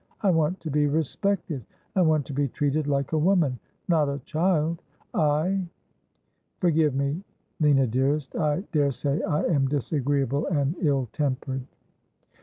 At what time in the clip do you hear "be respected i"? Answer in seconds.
0.71-2.01